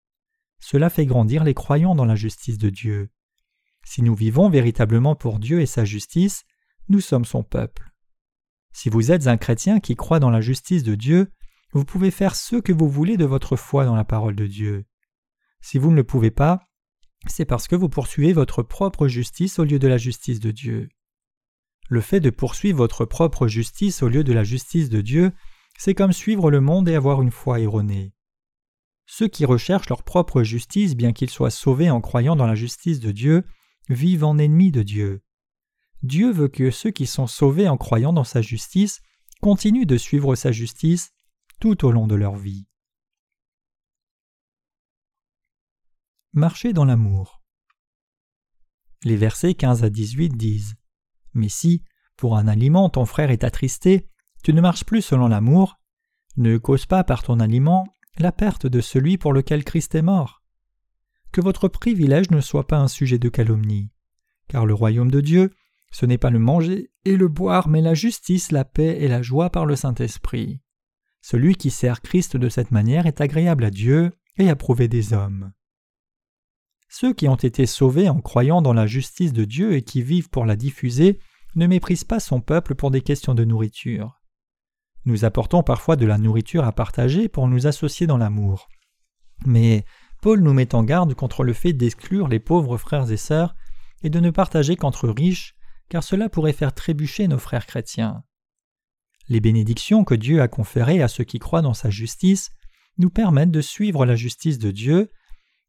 Cela 0.58 0.90
fait 0.90 1.06
grandir 1.06 1.44
les 1.44 1.54
croyants 1.54 1.94
dans 1.94 2.06
la 2.06 2.16
justice 2.16 2.58
de 2.58 2.70
Dieu. 2.70 3.11
Si 3.84 4.02
nous 4.02 4.14
vivons 4.14 4.49
véritablement 4.49 5.14
pour 5.14 5.38
Dieu 5.38 5.61
et 5.61 5.66
sa 5.66 5.84
justice, 5.84 6.44
nous 6.88 7.00
sommes 7.00 7.24
son 7.24 7.42
peuple. 7.42 7.90
Si 8.72 8.88
vous 8.88 9.12
êtes 9.12 9.26
un 9.26 9.36
chrétien 9.36 9.80
qui 9.80 9.94
croit 9.94 10.20
dans 10.20 10.30
la 10.30 10.40
justice 10.40 10.82
de 10.82 10.94
Dieu, 10.94 11.30
vous 11.72 11.84
pouvez 11.84 12.10
faire 12.10 12.34
ce 12.34 12.56
que 12.56 12.72
vous 12.72 12.88
voulez 12.88 13.16
de 13.16 13.24
votre 13.24 13.56
foi 13.56 13.84
dans 13.84 13.96
la 13.96 14.04
parole 14.04 14.36
de 14.36 14.46
Dieu. 14.46 14.84
Si 15.60 15.78
vous 15.78 15.90
ne 15.90 15.96
le 15.96 16.04
pouvez 16.04 16.30
pas, 16.30 16.68
c'est 17.26 17.44
parce 17.44 17.68
que 17.68 17.76
vous 17.76 17.88
poursuivez 17.88 18.32
votre 18.32 18.62
propre 18.62 19.08
justice 19.08 19.58
au 19.58 19.64
lieu 19.64 19.78
de 19.78 19.88
la 19.88 19.96
justice 19.96 20.40
de 20.40 20.50
Dieu. 20.50 20.88
Le 21.88 22.00
fait 22.00 22.20
de 22.20 22.30
poursuivre 22.30 22.78
votre 22.78 23.04
propre 23.04 23.46
justice 23.46 24.02
au 24.02 24.08
lieu 24.08 24.24
de 24.24 24.32
la 24.32 24.44
justice 24.44 24.88
de 24.88 25.00
Dieu, 25.00 25.32
c'est 25.78 25.94
comme 25.94 26.12
suivre 26.12 26.50
le 26.50 26.60
monde 26.60 26.88
et 26.88 26.94
avoir 26.94 27.22
une 27.22 27.30
foi 27.30 27.60
erronée. 27.60 28.12
ceux 29.06 29.28
qui 29.28 29.44
recherchent 29.44 29.90
leur 29.90 30.02
propre 30.02 30.42
justice, 30.42 30.96
bien 30.96 31.12
qu'ils 31.12 31.28
soient 31.28 31.50
sauvés 31.50 31.90
en 31.90 32.00
croyant 32.00 32.36
dans 32.36 32.46
la 32.46 32.54
justice 32.54 33.00
de 33.00 33.12
Dieu, 33.12 33.44
vivent 33.90 34.24
en 34.24 34.38
ennemis 34.38 34.70
de 34.70 34.82
Dieu. 34.82 35.22
Dieu 36.04 36.30
veut 36.30 36.49
que 36.49 36.70
ceux 36.70 36.90
qui 36.90 37.06
sont 37.06 37.26
sauvés 37.26 37.66
en 37.66 37.78
croyant 37.78 38.12
dans 38.12 38.25
sa 38.25 38.42
justice 38.42 39.00
continuent 39.40 39.87
de 39.87 39.96
suivre 39.96 40.34
sa 40.34 40.52
justice 40.52 41.14
tout 41.61 41.87
au 41.87 41.92
long 41.92 42.06
de 42.06 42.14
leur 42.14 42.37
vie. 42.37 42.66
Marcher 46.34 46.75
dans 46.75 46.84
l'amour. 46.84 47.40
Les 49.02 49.16
versets 49.16 49.54
15 49.54 49.82
à 49.82 49.88
18 49.88 50.37
disent 50.37 50.75
Mais 51.32 51.49
si, 51.49 51.82
pour 52.18 52.37
un 52.37 52.49
aliment, 52.49 52.90
ton 52.90 53.06
frère 53.06 53.30
est 53.30 53.42
attristé, 53.42 54.11
tu 54.42 54.52
ne 54.52 54.61
marches 54.61 54.84
plus 54.84 55.00
selon 55.00 55.26
l'amour, 55.28 55.80
ne 56.37 56.58
cause 56.58 56.84
pas 56.84 57.02
par 57.02 57.23
ton 57.23 57.40
aliment 57.40 57.87
la 58.18 58.30
perte 58.30 58.66
de 58.66 58.82
celui 58.82 59.16
pour 59.16 59.32
lequel 59.32 59.64
Christ 59.64 59.94
est 59.94 60.02
mort. 60.02 60.42
Que 61.32 61.40
votre 61.40 61.66
privilège 61.66 62.30
ne 62.30 62.42
soit 62.42 62.66
pas 62.66 62.78
un 62.78 62.88
sujet 62.88 63.18
de 63.18 63.30
calomnie, 63.30 63.90
car 64.49 64.66
le 64.66 64.75
royaume 64.75 65.11
de 65.11 65.23
Dieu, 65.23 65.50
ce 65.94 66.06
n'est 66.06 66.18
pas 66.18 66.30
le 66.30 66.40
manger 66.40 66.90
et 67.04 67.16
le 67.16 67.28
boire, 67.28 67.68
mais 67.68 67.80
la 67.80 67.94
justice, 67.94 68.50
la 68.50 68.64
paix 68.64 68.98
et 69.00 69.06
la 69.06 69.22
joie 69.22 69.50
par 69.50 69.64
le 69.64 69.76
Saint-Esprit. 69.76 70.60
Celui 71.22 71.54
qui 71.54 71.70
sert 71.70 72.02
Christ 72.02 72.36
de 72.36 72.48
cette 72.48 72.72
manière 72.72 73.06
est 73.06 73.20
agréable 73.20 73.62
à 73.62 73.70
Dieu 73.70 74.10
et 74.36 74.50
approuvé 74.50 74.88
des 74.88 75.12
hommes. 75.12 75.52
Ceux 76.88 77.14
qui 77.14 77.28
ont 77.28 77.36
été 77.36 77.64
sauvés 77.64 78.08
en 78.08 78.20
croyant 78.20 78.60
dans 78.60 78.72
la 78.72 78.88
justice 78.88 79.32
de 79.32 79.44
Dieu 79.44 79.74
et 79.74 79.82
qui 79.82 80.02
vivent 80.02 80.30
pour 80.30 80.46
la 80.46 80.56
diffuser 80.56 81.20
ne 81.54 81.68
méprisent 81.68 82.02
pas 82.02 82.18
son 82.18 82.40
peuple 82.40 82.74
pour 82.74 82.90
des 82.90 83.00
questions 83.00 83.36
de 83.36 83.44
nourriture. 83.44 84.20
Nous 85.04 85.24
apportons 85.24 85.62
parfois 85.62 85.94
de 85.94 86.06
la 86.06 86.18
nourriture 86.18 86.64
à 86.64 86.72
partager 86.72 87.28
pour 87.28 87.46
nous 87.46 87.68
associer 87.68 88.08
dans 88.08 88.18
l'amour. 88.18 88.68
Mais 89.46 89.84
Paul 90.22 90.40
nous 90.40 90.54
met 90.54 90.74
en 90.74 90.82
garde 90.82 91.14
contre 91.14 91.44
le 91.44 91.52
fait 91.52 91.72
d'exclure 91.72 92.26
les 92.26 92.40
pauvres 92.40 92.78
frères 92.78 93.12
et 93.12 93.16
sœurs 93.16 93.54
et 94.02 94.10
de 94.10 94.18
ne 94.18 94.30
partager 94.30 94.74
qu'entre 94.74 95.08
riches, 95.08 95.53
car 95.88 96.02
cela 96.02 96.28
pourrait 96.28 96.52
faire 96.52 96.74
trébucher 96.74 97.28
nos 97.28 97.38
frères 97.38 97.66
chrétiens. 97.66 98.24
Les 99.28 99.40
bénédictions 99.40 100.04
que 100.04 100.14
Dieu 100.14 100.42
a 100.42 100.48
conférées 100.48 101.02
à 101.02 101.08
ceux 101.08 101.24
qui 101.24 101.38
croient 101.38 101.62
dans 101.62 101.74
sa 101.74 101.90
justice 101.90 102.50
nous 102.98 103.10
permettent 103.10 103.50
de 103.50 103.60
suivre 103.60 104.04
la 104.06 104.16
justice 104.16 104.58
de 104.58 104.70
Dieu, 104.70 105.10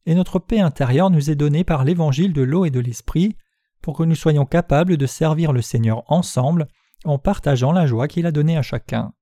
et 0.06 0.16
notre 0.16 0.40
paix 0.40 0.60
intérieure 0.60 1.10
nous 1.10 1.30
est 1.30 1.36
donnée 1.36 1.64
par 1.64 1.84
l'évangile 1.84 2.34
de 2.34 2.42
l'eau 2.42 2.66
et 2.66 2.70
de 2.70 2.80
l'esprit, 2.80 3.36
pour 3.82 3.98
que 3.98 4.04
nous 4.04 4.16
soyons 4.16 4.46
capables 4.46 4.98
de 4.98 5.06
servir 5.06 5.54
le 5.54 5.62
Seigneur 5.62 6.04
ensemble 6.12 6.68
en 7.04 7.18
partageant 7.18 7.72
la 7.72 7.88
joie 7.88 8.08
qu'il 8.08 8.26
a 8.26 8.32
donnée 8.32 8.58
à 8.58 8.62
chacun. 8.62 9.14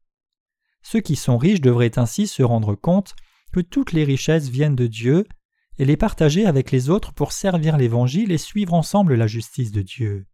Ceux 0.82 1.00
qui 1.00 1.16
sont 1.16 1.38
riches 1.38 1.62
devraient 1.62 1.98
ainsi 1.98 2.28
se 2.28 2.44
rendre 2.44 2.76
compte 2.76 3.16
que 3.52 3.62
toutes 3.62 3.94
les 3.94 4.04
richesses 4.04 4.50
viennent 4.50 4.76
de 4.76 4.88
Dieu 4.88 5.26
et 5.80 5.86
les 5.86 5.98
partager 5.98 6.46
avec 6.46 6.72
les 6.72 6.90
autres 6.90 7.14
pour 7.14 7.32
servir 7.32 7.78
l'Évangile 7.78 8.32
et 8.32 8.38
suivre 8.38 8.74
ensemble 8.74 9.16
la 9.16 9.28
justice 9.28 9.72
de 9.72 9.82
Dieu. 9.82 10.26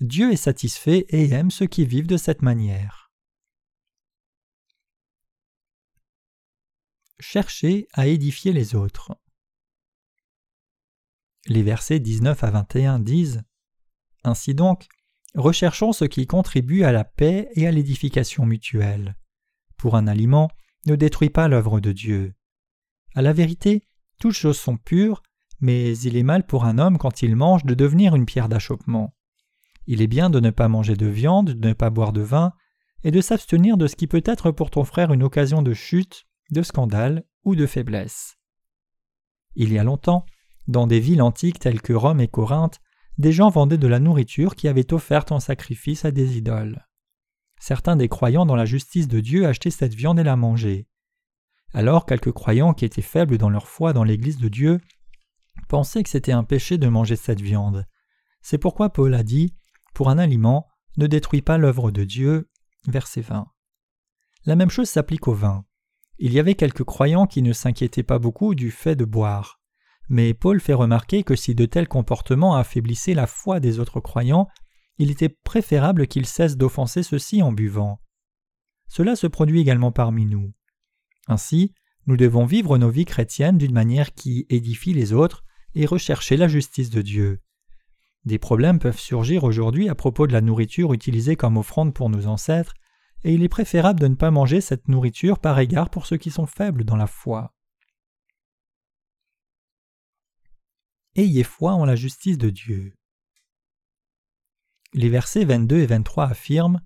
Dieu 0.00 0.32
est 0.32 0.36
satisfait 0.36 1.06
et 1.08 1.30
aime 1.30 1.50
ceux 1.50 1.66
qui 1.66 1.84
vivent 1.84 2.06
de 2.06 2.16
cette 2.16 2.42
manière. 2.42 3.10
Cherchez 7.18 7.86
à 7.92 8.06
édifier 8.06 8.52
les 8.52 8.74
autres. 8.74 9.14
Les 11.46 11.62
versets 11.62 12.00
19 12.00 12.42
à 12.42 12.50
21 12.50 12.98
disent 12.98 13.42
Ainsi 14.24 14.54
donc, 14.54 14.88
recherchons 15.34 15.92
ce 15.92 16.06
qui 16.06 16.26
contribue 16.26 16.82
à 16.84 16.92
la 16.92 17.04
paix 17.04 17.48
et 17.54 17.66
à 17.66 17.70
l'édification 17.70 18.46
mutuelle 18.46 19.16
pour 19.80 19.96
un 19.96 20.06
aliment 20.06 20.50
ne 20.86 20.94
détruit 20.94 21.30
pas 21.30 21.48
l'œuvre 21.48 21.80
de 21.80 21.92
Dieu. 21.92 22.34
À 23.14 23.22
la 23.22 23.32
vérité, 23.32 23.86
toutes 24.20 24.34
choses 24.34 24.58
sont 24.58 24.76
pures, 24.76 25.22
mais 25.60 25.96
il 25.98 26.18
est 26.18 26.22
mal 26.22 26.46
pour 26.46 26.66
un 26.66 26.78
homme 26.78 26.98
quand 26.98 27.22
il 27.22 27.34
mange 27.34 27.64
de 27.64 27.72
devenir 27.72 28.14
une 28.14 28.26
pierre 28.26 28.50
d'achoppement. 28.50 29.14
Il 29.92 30.02
est 30.02 30.06
bien 30.06 30.30
de 30.30 30.38
ne 30.38 30.50
pas 30.50 30.68
manger 30.68 30.94
de 30.94 31.06
viande, 31.06 31.50
de 31.50 31.68
ne 31.68 31.72
pas 31.72 31.90
boire 31.90 32.12
de 32.12 32.20
vin, 32.20 32.52
et 33.02 33.10
de 33.10 33.20
s'abstenir 33.20 33.76
de 33.76 33.88
ce 33.88 33.96
qui 33.96 34.06
peut 34.06 34.22
être 34.24 34.52
pour 34.52 34.70
ton 34.70 34.84
frère 34.84 35.12
une 35.12 35.24
occasion 35.24 35.62
de 35.62 35.74
chute, 35.74 36.28
de 36.52 36.62
scandale 36.62 37.24
ou 37.42 37.56
de 37.56 37.66
faiblesse. 37.66 38.36
Il 39.56 39.72
y 39.72 39.80
a 39.80 39.82
longtemps, 39.82 40.24
dans 40.68 40.86
des 40.86 41.00
villes 41.00 41.22
antiques 41.22 41.58
telles 41.58 41.82
que 41.82 41.92
Rome 41.92 42.20
et 42.20 42.28
Corinthe, 42.28 42.78
des 43.18 43.32
gens 43.32 43.50
vendaient 43.50 43.78
de 43.78 43.88
la 43.88 43.98
nourriture 43.98 44.54
qui 44.54 44.68
avait 44.68 44.94
offerte 44.94 45.32
en 45.32 45.40
sacrifice 45.40 46.04
à 46.04 46.12
des 46.12 46.38
idoles. 46.38 46.86
Certains 47.58 47.96
des 47.96 48.06
croyants 48.06 48.46
dans 48.46 48.54
la 48.54 48.66
justice 48.66 49.08
de 49.08 49.18
Dieu 49.18 49.44
achetaient 49.44 49.70
cette 49.70 49.96
viande 49.96 50.20
et 50.20 50.24
la 50.24 50.36
mangeaient. 50.36 50.86
Alors 51.74 52.06
quelques 52.06 52.30
croyants 52.30 52.74
qui 52.74 52.84
étaient 52.84 53.02
faibles 53.02 53.38
dans 53.38 53.50
leur 53.50 53.66
foi 53.66 53.92
dans 53.92 54.04
l'Église 54.04 54.38
de 54.38 54.46
Dieu 54.46 54.80
pensaient 55.66 56.04
que 56.04 56.10
c'était 56.10 56.30
un 56.30 56.44
péché 56.44 56.78
de 56.78 56.86
manger 56.86 57.16
cette 57.16 57.40
viande. 57.40 57.88
C'est 58.40 58.58
pourquoi 58.58 58.90
Paul 58.90 59.14
a 59.14 59.24
dit 59.24 59.52
Pour 59.94 60.08
un 60.08 60.18
aliment, 60.18 60.68
ne 60.96 61.06
détruis 61.06 61.42
pas 61.42 61.58
l'œuvre 61.58 61.90
de 61.90 62.04
Dieu. 62.04 62.48
Verset 62.86 63.20
20. 63.20 63.46
La 64.46 64.56
même 64.56 64.70
chose 64.70 64.88
s'applique 64.88 65.28
au 65.28 65.34
vin. 65.34 65.64
Il 66.18 66.32
y 66.32 66.38
avait 66.38 66.54
quelques 66.54 66.84
croyants 66.84 67.26
qui 67.26 67.42
ne 67.42 67.52
s'inquiétaient 67.52 68.02
pas 68.02 68.18
beaucoup 68.18 68.54
du 68.54 68.70
fait 68.70 68.96
de 68.96 69.04
boire. 69.04 69.60
Mais 70.08 70.34
Paul 70.34 70.60
fait 70.60 70.74
remarquer 70.74 71.22
que 71.22 71.36
si 71.36 71.54
de 71.54 71.66
tels 71.66 71.88
comportements 71.88 72.56
affaiblissaient 72.56 73.14
la 73.14 73.26
foi 73.26 73.60
des 73.60 73.78
autres 73.78 74.00
croyants, 74.00 74.48
il 74.98 75.10
était 75.10 75.28
préférable 75.28 76.06
qu'ils 76.06 76.26
cessent 76.26 76.56
d'offenser 76.56 77.02
ceux-ci 77.02 77.42
en 77.42 77.52
buvant. 77.52 78.00
Cela 78.88 79.16
se 79.16 79.26
produit 79.26 79.60
également 79.60 79.92
parmi 79.92 80.26
nous. 80.26 80.52
Ainsi, 81.28 81.74
nous 82.06 82.16
devons 82.16 82.44
vivre 82.44 82.76
nos 82.76 82.90
vies 82.90 83.04
chrétiennes 83.04 83.56
d'une 83.56 83.72
manière 83.72 84.14
qui 84.14 84.46
édifie 84.48 84.92
les 84.92 85.12
autres 85.12 85.44
et 85.74 85.86
rechercher 85.86 86.36
la 86.36 86.48
justice 86.48 86.90
de 86.90 87.02
Dieu. 87.02 87.40
Des 88.24 88.38
problèmes 88.38 88.78
peuvent 88.78 88.98
surgir 88.98 89.44
aujourd'hui 89.44 89.88
à 89.88 89.94
propos 89.94 90.26
de 90.26 90.32
la 90.32 90.40
nourriture 90.40 90.92
utilisée 90.92 91.36
comme 91.36 91.56
offrande 91.56 91.94
pour 91.94 92.10
nos 92.10 92.26
ancêtres, 92.26 92.74
et 93.24 93.32
il 93.32 93.42
est 93.42 93.48
préférable 93.48 94.00
de 94.00 94.08
ne 94.08 94.14
pas 94.14 94.30
manger 94.30 94.60
cette 94.60 94.88
nourriture 94.88 95.38
par 95.38 95.58
égard 95.58 95.90
pour 95.90 96.06
ceux 96.06 96.16
qui 96.16 96.30
sont 96.30 96.46
faibles 96.46 96.84
dans 96.84 96.96
la 96.96 97.06
foi. 97.06 97.54
Ayez 101.16 101.44
foi 101.44 101.72
en 101.72 101.84
la 101.84 101.96
justice 101.96 102.38
de 102.38 102.50
Dieu. 102.50 102.94
Les 104.92 105.08
versets 105.08 105.44
22 105.44 105.78
et 105.78 105.86
23 105.86 106.24
affirment 106.24 106.80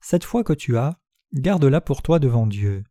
Cette 0.00 0.24
foi 0.24 0.44
que 0.44 0.52
tu 0.52 0.76
as, 0.76 0.98
garde-la 1.32 1.80
pour 1.80 2.02
toi 2.02 2.18
devant 2.18 2.46
Dieu. 2.46 2.84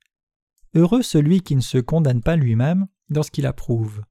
Heureux 0.74 1.02
celui 1.04 1.42
qui 1.42 1.56
ne 1.56 1.62
se 1.62 1.78
condamne 1.78 2.22
pas 2.22 2.36
lui-même 2.36 2.88
dans 3.10 3.24
ce 3.24 3.32
qu'il 3.32 3.46
approuve. 3.46 4.04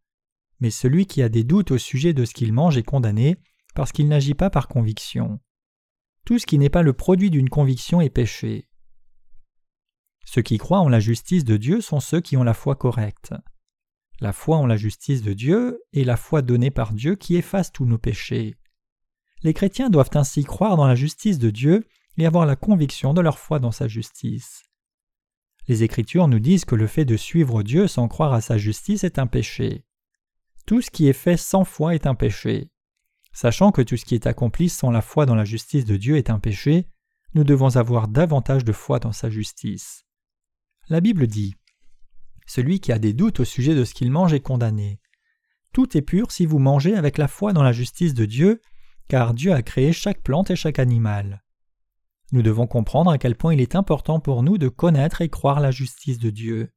Mais 0.61 0.71
celui 0.71 1.07
qui 1.07 1.23
a 1.23 1.29
des 1.29 1.45
doutes 1.45 1.71
au 1.71 1.79
sujet 1.79 2.15
de 2.15 2.25
ce 2.25 2.35
qu'il 2.35 2.53
mange 2.53 2.79
est 2.79 2.83
condamné 2.83 3.37
parce 3.77 3.93
qu'il 3.93 4.09
n'agit 4.09 4.35
pas 4.35 4.51
par 4.51 4.67
conviction. 4.67 5.39
Tout 6.25 6.39
ce 6.41 6.47
qui 6.47 6.59
n'est 6.59 6.71
pas 6.71 6.83
le 6.83 6.95
produit 6.95 7.31
d'une 7.31 7.51
conviction 7.51 8.01
est 8.01 8.11
péché. 8.11 8.69
Ceux 10.25 10.43
qui 10.43 10.59
croient 10.59 10.81
en 10.81 10.89
la 10.89 10.99
justice 10.99 11.45
de 11.45 11.59
Dieu 11.59 11.81
sont 11.83 12.01
ceux 12.01 12.21
qui 12.21 12.37
ont 12.37 12.43
la 12.43 12.55
foi 12.55 12.75
correcte. 12.75 13.35
La 14.19 14.33
foi 14.33 14.57
en 14.57 14.67
la 14.67 14.79
justice 14.79 15.23
de 15.23 15.35
Dieu 15.35 15.83
est 15.93 16.05
la 16.05 16.17
foi 16.17 16.41
donnée 16.41 16.71
par 16.71 16.95
Dieu 16.95 17.17
qui 17.17 17.37
efface 17.37 17.71
tous 17.71 17.85
nos 17.85 17.99
péchés. 17.99 18.57
Les 19.43 19.53
chrétiens 19.53 19.91
doivent 19.91 20.11
ainsi 20.15 20.43
croire 20.43 20.77
dans 20.77 20.87
la 20.87 20.95
justice 20.95 21.39
de 21.39 21.51
Dieu 21.51 21.87
et 22.17 22.25
avoir 22.25 22.47
la 22.47 22.57
conviction 22.57 23.13
de 23.13 23.21
leur 23.21 23.39
foi 23.39 23.59
dans 23.59 23.73
sa 23.73 23.89
justice. 23.89 24.65
Les 25.69 25.83
Écritures 25.83 26.29
nous 26.29 26.41
disent 26.41 26.65
que 26.65 26.75
le 26.75 26.87
fait 26.87 27.05
de 27.05 27.19
suivre 27.19 27.63
Dieu 27.63 27.89
sans 27.89 28.09
croire 28.09 28.33
à 28.33 28.41
sa 28.41 28.57
justice 28.57 29.05
est 29.05 29.19
un 29.19 29.27
péché. 29.27 29.85
Tout 30.65 30.81
ce 30.81 30.91
qui 30.91 31.09
est 31.09 31.13
fait 31.13 31.37
sans 31.37 31.65
foi 31.65 31.95
est 31.95 32.07
un 32.07 32.15
péché. 32.15 32.71
Sachant 33.37 33.71
que 33.71 33.83
tout 33.83 33.99
ce 33.99 34.07
qui 34.07 34.15
est 34.15 34.27
accompli 34.27 34.71
sans 34.71 34.91
la 34.91 35.03
foi 35.03 35.27
dans 35.27 35.35
la 35.35 35.45
justice 35.45 35.85
de 35.85 35.99
Dieu 35.99 36.17
est 36.17 36.31
un 36.31 36.39
péché, 36.39 36.89
nous 37.35 37.45
devons 37.45 37.77
avoir 37.77 38.09
davantage 38.09 38.65
de 38.65 38.73
foi 38.73 38.99
dans 38.99 39.13
sa 39.13 39.29
justice. 39.29 40.07
La 40.89 41.03
Bible 41.03 41.27
dit 41.27 41.55
Celui 42.47 42.81
qui 42.81 42.93
a 42.93 42.99
des 42.99 43.13
doutes 43.13 43.41
au 43.41 43.45
sujet 43.45 43.75
de 43.75 43.85
ce 43.85 43.93
qu'il 43.93 44.11
mange 44.11 44.33
est 44.33 44.41
condamné. 44.41 45.01
Tout 45.75 45.99
est 45.99 46.03
pur 46.03 46.31
si 46.31 46.47
vous 46.47 46.59
mangez 46.59 46.97
avec 46.97 47.19
la 47.19 47.29
foi 47.29 47.53
dans 47.53 47.63
la 47.63 47.73
justice 47.73 48.15
de 48.15 48.25
Dieu 48.25 48.63
car 49.07 49.35
Dieu 49.35 49.53
a 49.53 49.61
créé 49.61 49.93
chaque 49.93 50.23
plante 50.23 50.51
et 50.51 50.57
chaque 50.57 50.79
animal. 50.79 51.45
Nous 52.33 52.41
devons 52.41 52.67
comprendre 52.67 53.11
à 53.11 53.19
quel 53.19 53.37
point 53.37 53.53
il 53.53 53.61
est 53.61 53.75
important 53.75 54.19
pour 54.19 54.45
nous 54.45 54.57
de 54.57 54.69
connaître 54.69 55.21
et 55.21 55.29
croire 55.29 55.61
la 55.61 55.73
justice 55.73 56.19
de 56.19 56.31
Dieu. 56.31 56.73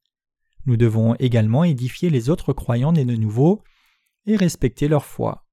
Nous 0.66 0.75
devons 0.75 1.16
également 1.20 1.63
édifier 1.63 2.10
les 2.10 2.30
autres 2.30 2.51
croyants 2.51 2.92
nés 2.92 3.06
de 3.06 3.16
nouveau 3.16 3.63
et 4.25 4.36
respecter 4.36 4.89
leur 4.89 5.06
foi. 5.06 5.46